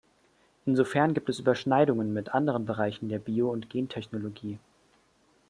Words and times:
Insofern 0.65 1.13
gibt 1.13 1.29
es 1.29 1.37
Überschneidungen 1.37 2.11
mit 2.11 2.33
anderen 2.33 2.65
Bereichen 2.65 3.07
der 3.07 3.19
Bio- 3.19 3.51
und 3.51 3.69
Gentechnologie. 3.69 4.57